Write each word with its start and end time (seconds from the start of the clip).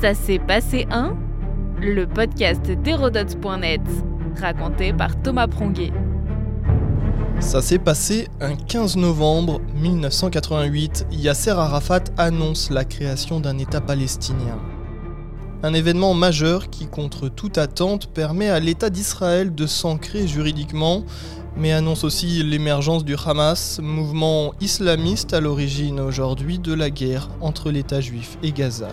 Ça 0.00 0.14
s'est 0.14 0.38
passé 0.38 0.86
un 0.92 1.16
Le 1.80 2.06
podcast 2.06 2.62
d'Hérodote.net, 2.70 3.80
raconté 4.40 4.92
par 4.92 5.20
Thomas 5.20 5.48
Pronguet. 5.48 5.90
Ça 7.40 7.60
s'est 7.62 7.80
passé 7.80 8.28
un 8.40 8.54
15 8.54 8.96
novembre 8.96 9.60
1988. 9.74 11.08
Yasser 11.10 11.50
Arafat 11.50 12.04
annonce 12.16 12.70
la 12.70 12.84
création 12.84 13.40
d'un 13.40 13.58
État 13.58 13.80
palestinien. 13.80 14.60
Un 15.64 15.74
événement 15.74 16.14
majeur 16.14 16.70
qui, 16.70 16.86
contre 16.86 17.28
toute 17.28 17.58
attente, 17.58 18.06
permet 18.06 18.50
à 18.50 18.60
l'État 18.60 18.90
d'Israël 18.90 19.52
de 19.52 19.66
s'ancrer 19.66 20.28
juridiquement, 20.28 21.02
mais 21.56 21.72
annonce 21.72 22.04
aussi 22.04 22.44
l'émergence 22.44 23.04
du 23.04 23.16
Hamas, 23.26 23.80
mouvement 23.82 24.54
islamiste 24.60 25.34
à 25.34 25.40
l'origine 25.40 25.98
aujourd'hui 25.98 26.60
de 26.60 26.72
la 26.72 26.88
guerre 26.88 27.30
entre 27.40 27.72
l'État 27.72 28.00
juif 28.00 28.38
et 28.44 28.52
Gaza. 28.52 28.90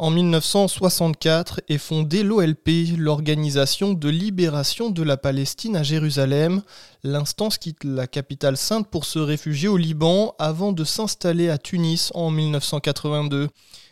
En 0.00 0.08
1964 0.08 1.60
est 1.68 1.76
fondée 1.76 2.22
l'OLP, 2.22 2.96
l'Organisation 2.96 3.92
de 3.92 4.08
libération 4.08 4.88
de 4.88 5.02
la 5.02 5.18
Palestine 5.18 5.76
à 5.76 5.82
Jérusalem. 5.82 6.62
L'instance 7.04 7.58
quitte 7.58 7.84
la 7.84 8.06
capitale 8.06 8.56
sainte 8.56 8.88
pour 8.88 9.04
se 9.04 9.18
réfugier 9.18 9.68
au 9.68 9.76
Liban 9.76 10.34
avant 10.38 10.72
de 10.72 10.84
s'installer 10.84 11.50
à 11.50 11.58
Tunis 11.58 12.12
en 12.14 12.30
1982. 12.30 13.50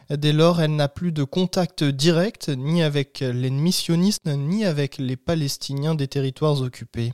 Dès 0.08 0.32
lors, 0.32 0.62
elle 0.62 0.76
n'a 0.76 0.88
plus 0.88 1.12
de 1.12 1.24
contact 1.24 1.84
direct 1.84 2.48
ni 2.48 2.82
avec 2.82 3.20
l'ennemi 3.20 3.72
sioniste 3.72 4.24
ni 4.28 4.64
avec 4.64 4.96
les 4.96 5.16
Palestiniens 5.16 5.94
des 5.94 6.08
territoires 6.08 6.62
occupés. 6.62 7.12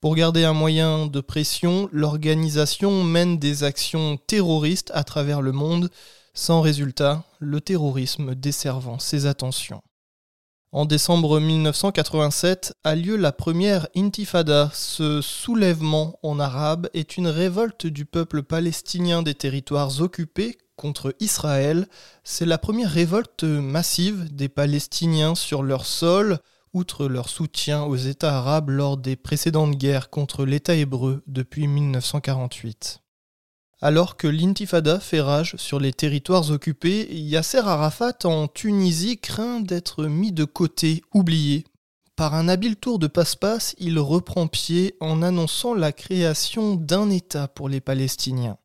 Pour 0.00 0.14
garder 0.14 0.44
un 0.44 0.54
moyen 0.54 1.08
de 1.08 1.20
pression, 1.20 1.90
l'organisation 1.92 3.04
mène 3.04 3.38
des 3.38 3.64
actions 3.64 4.16
terroristes 4.16 4.90
à 4.94 5.04
travers 5.04 5.42
le 5.42 5.52
monde, 5.52 5.90
sans 6.40 6.62
résultat, 6.62 7.22
le 7.38 7.60
terrorisme 7.60 8.34
desservant 8.34 8.98
ses 8.98 9.26
attentions. 9.26 9.82
En 10.72 10.86
décembre 10.86 11.38
1987 11.38 12.72
a 12.82 12.94
lieu 12.94 13.16
la 13.16 13.30
première 13.30 13.88
intifada. 13.94 14.70
Ce 14.72 15.20
soulèvement 15.20 16.18
en 16.22 16.40
arabe 16.40 16.88
est 16.94 17.18
une 17.18 17.28
révolte 17.28 17.86
du 17.86 18.06
peuple 18.06 18.42
palestinien 18.42 19.20
des 19.20 19.34
territoires 19.34 20.00
occupés 20.00 20.56
contre 20.76 21.14
Israël. 21.20 21.86
C'est 22.24 22.46
la 22.46 22.56
première 22.56 22.90
révolte 22.90 23.44
massive 23.44 24.34
des 24.34 24.48
Palestiniens 24.48 25.34
sur 25.34 25.62
leur 25.62 25.84
sol, 25.84 26.38
outre 26.72 27.06
leur 27.06 27.28
soutien 27.28 27.82
aux 27.82 27.96
États 27.96 28.38
arabes 28.38 28.70
lors 28.70 28.96
des 28.96 29.16
précédentes 29.16 29.76
guerres 29.76 30.08
contre 30.08 30.46
l'État 30.46 30.74
hébreu 30.74 31.22
depuis 31.26 31.66
1948. 31.66 33.02
Alors 33.82 34.18
que 34.18 34.26
l'intifada 34.26 35.00
fait 35.00 35.22
rage 35.22 35.56
sur 35.56 35.80
les 35.80 35.94
territoires 35.94 36.50
occupés, 36.50 37.08
Yasser 37.10 37.62
Arafat 37.64 38.18
en 38.24 38.46
Tunisie 38.46 39.18
craint 39.18 39.60
d'être 39.60 40.04
mis 40.04 40.32
de 40.32 40.44
côté, 40.44 41.02
oublié. 41.14 41.64
Par 42.14 42.34
un 42.34 42.48
habile 42.48 42.76
tour 42.76 42.98
de 42.98 43.06
passe-passe, 43.06 43.74
il 43.78 43.98
reprend 43.98 44.48
pied 44.48 44.96
en 45.00 45.22
annonçant 45.22 45.72
la 45.72 45.92
création 45.92 46.74
d'un 46.74 47.08
État 47.08 47.48
pour 47.48 47.70
les 47.70 47.80
Palestiniens. 47.80 48.58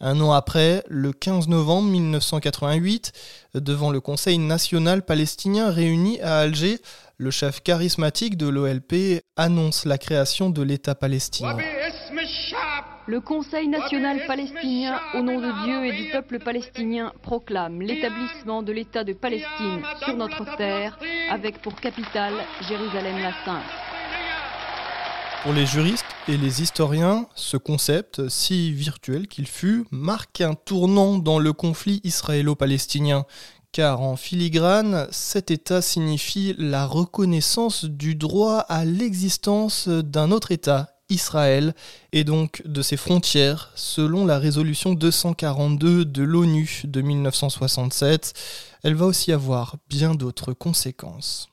Un 0.00 0.20
an 0.20 0.32
après, 0.32 0.84
le 0.88 1.12
15 1.12 1.48
novembre 1.48 1.88
1988, 1.88 3.12
devant 3.54 3.90
le 3.90 4.00
Conseil 4.00 4.36
national 4.36 5.02
palestinien 5.02 5.70
réuni 5.70 6.20
à 6.20 6.40
Alger, 6.40 6.78
le 7.16 7.30
chef 7.30 7.62
charismatique 7.62 8.36
de 8.36 8.48
l'OLP 8.48 9.22
annonce 9.36 9.86
la 9.86 9.96
création 9.96 10.50
de 10.50 10.60
l'État 10.60 10.94
palestinien. 10.94 11.56
Le 13.12 13.20
Conseil 13.20 13.68
national 13.68 14.24
palestinien, 14.26 14.98
au 15.12 15.20
nom 15.20 15.38
de 15.38 15.64
Dieu 15.64 15.84
et 15.84 16.02
du 16.02 16.10
peuple 16.10 16.38
palestinien, 16.38 17.12
proclame 17.20 17.82
l'établissement 17.82 18.62
de 18.62 18.72
l'État 18.72 19.04
de 19.04 19.12
Palestine 19.12 19.82
sur 20.02 20.16
notre 20.16 20.56
terre, 20.56 20.98
avec 21.30 21.60
pour 21.60 21.74
capitale 21.74 22.32
Jérusalem 22.66 23.18
la 23.18 23.32
Sainte. 23.44 23.64
Pour 25.42 25.52
les 25.52 25.66
juristes 25.66 26.06
et 26.26 26.38
les 26.38 26.62
historiens, 26.62 27.26
ce 27.34 27.58
concept, 27.58 28.30
si 28.30 28.72
virtuel 28.72 29.28
qu'il 29.28 29.46
fut, 29.46 29.84
marque 29.90 30.40
un 30.40 30.54
tournant 30.54 31.18
dans 31.18 31.38
le 31.38 31.52
conflit 31.52 32.00
israélo-palestinien, 32.04 33.26
car 33.72 34.00
en 34.00 34.16
filigrane, 34.16 35.06
cet 35.10 35.50
État 35.50 35.82
signifie 35.82 36.54
la 36.56 36.86
reconnaissance 36.86 37.84
du 37.84 38.14
droit 38.14 38.60
à 38.70 38.86
l'existence 38.86 39.86
d'un 39.86 40.30
autre 40.30 40.50
État, 40.50 40.91
Israël, 41.08 41.74
et 42.12 42.24
donc 42.24 42.62
de 42.64 42.82
ses 42.82 42.96
frontières, 42.96 43.70
selon 43.74 44.24
la 44.26 44.38
résolution 44.38 44.94
242 44.94 46.04
de 46.04 46.22
l'ONU 46.22 46.82
de 46.84 47.02
1967. 47.02 48.32
Elle 48.82 48.94
va 48.94 49.06
aussi 49.06 49.32
avoir 49.32 49.76
bien 49.88 50.14
d'autres 50.14 50.52
conséquences. 50.52 51.51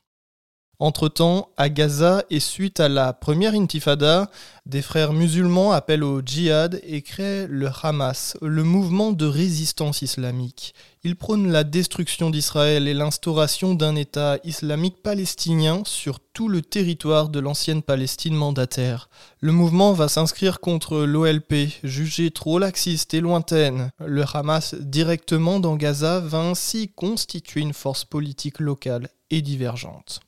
Entre-temps, 0.81 1.49
à 1.57 1.67
Gaza 1.67 2.23
et 2.29 2.39
suite 2.39 2.79
à 2.79 2.87
la 2.87 3.11
première 3.11 3.53
intifada, 3.53 4.31
des 4.65 4.81
frères 4.81 5.11
musulmans 5.11 5.73
appellent 5.73 6.05
au 6.05 6.21
djihad 6.25 6.79
et 6.83 7.01
créent 7.01 7.47
le 7.49 7.69
Hamas, 7.83 8.37
le 8.41 8.63
mouvement 8.63 9.11
de 9.11 9.25
résistance 9.25 10.01
islamique. 10.03 10.73
Ils 11.03 11.17
prônent 11.17 11.51
la 11.51 11.65
destruction 11.65 12.29
d'Israël 12.29 12.87
et 12.87 12.93
l'instauration 12.93 13.73
d'un 13.73 13.97
État 13.97 14.37
islamique 14.45 15.03
palestinien 15.03 15.81
sur 15.85 16.21
tout 16.21 16.47
le 16.47 16.61
territoire 16.61 17.27
de 17.27 17.41
l'ancienne 17.41 17.81
Palestine 17.81 18.35
mandataire. 18.35 19.09
Le 19.41 19.51
mouvement 19.51 19.91
va 19.91 20.07
s'inscrire 20.07 20.61
contre 20.61 20.99
l'OLP, 20.99 21.71
jugée 21.83 22.31
trop 22.31 22.57
laxiste 22.57 23.13
et 23.13 23.19
lointaine. 23.19 23.91
Le 23.99 24.23
Hamas 24.33 24.75
directement 24.75 25.59
dans 25.59 25.75
Gaza 25.75 26.21
va 26.21 26.39
ainsi 26.39 26.89
constituer 26.95 27.59
une 27.59 27.73
force 27.73 28.05
politique 28.05 28.61
locale 28.61 29.09
et 29.29 29.41
divergente. 29.41 30.21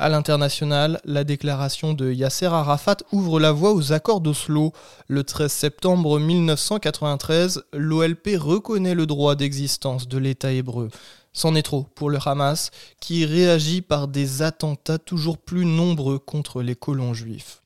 À 0.00 0.08
l'international, 0.08 1.00
la 1.04 1.24
déclaration 1.24 1.92
de 1.92 2.12
Yasser 2.12 2.46
Arafat 2.46 2.98
ouvre 3.10 3.40
la 3.40 3.50
voie 3.50 3.74
aux 3.74 3.92
accords 3.92 4.20
d'Oslo. 4.20 4.72
Le 5.08 5.24
13 5.24 5.50
septembre 5.50 6.20
1993, 6.20 7.64
l'OLP 7.72 8.36
reconnaît 8.36 8.94
le 8.94 9.06
droit 9.06 9.34
d'existence 9.34 10.06
de 10.06 10.18
l'État 10.18 10.52
hébreu. 10.52 10.88
C'en 11.32 11.56
est 11.56 11.64
trop 11.64 11.84
pour 11.96 12.10
le 12.10 12.18
Hamas, 12.24 12.70
qui 13.00 13.26
réagit 13.26 13.82
par 13.82 14.06
des 14.06 14.42
attentats 14.42 14.98
toujours 14.98 15.36
plus 15.36 15.64
nombreux 15.64 16.20
contre 16.20 16.62
les 16.62 16.76
colons 16.76 17.12
juifs. 17.12 17.64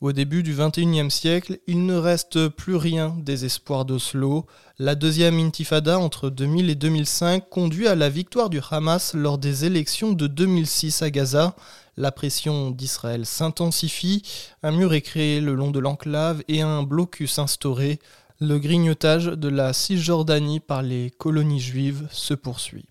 Au 0.00 0.12
début 0.12 0.44
du 0.44 0.54
XXIe 0.54 1.10
siècle, 1.10 1.58
il 1.66 1.84
ne 1.84 1.96
reste 1.96 2.46
plus 2.50 2.76
rien 2.76 3.16
des 3.18 3.44
espoirs 3.44 3.84
d'Oslo. 3.84 4.46
La 4.78 4.94
deuxième 4.94 5.40
intifada 5.40 5.98
entre 5.98 6.30
2000 6.30 6.70
et 6.70 6.76
2005 6.76 7.48
conduit 7.50 7.88
à 7.88 7.96
la 7.96 8.08
victoire 8.08 8.48
du 8.48 8.60
Hamas 8.70 9.14
lors 9.14 9.38
des 9.38 9.64
élections 9.64 10.12
de 10.12 10.28
2006 10.28 11.02
à 11.02 11.10
Gaza. 11.10 11.56
La 11.96 12.12
pression 12.12 12.70
d'Israël 12.70 13.26
s'intensifie, 13.26 14.22
un 14.62 14.70
mur 14.70 14.94
est 14.94 15.00
créé 15.00 15.40
le 15.40 15.56
long 15.56 15.72
de 15.72 15.80
l'enclave 15.80 16.44
et 16.46 16.62
un 16.62 16.84
blocus 16.84 17.40
instauré. 17.40 17.98
Le 18.40 18.60
grignotage 18.60 19.24
de 19.24 19.48
la 19.48 19.72
Cisjordanie 19.72 20.60
par 20.60 20.82
les 20.82 21.10
colonies 21.10 21.58
juives 21.58 22.06
se 22.12 22.34
poursuit. 22.34 22.86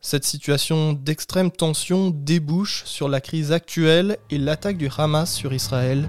Cette 0.00 0.24
situation 0.24 0.92
d'extrême 0.92 1.50
tension 1.50 2.10
débouche 2.10 2.84
sur 2.84 3.08
la 3.08 3.20
crise 3.20 3.50
actuelle 3.52 4.18
et 4.30 4.38
l'attaque 4.38 4.78
du 4.78 4.88
Hamas 4.96 5.34
sur 5.34 5.52
Israël, 5.52 6.08